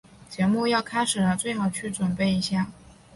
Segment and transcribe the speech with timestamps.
[0.31, 2.65] 节目要开始了，最好去准备一下。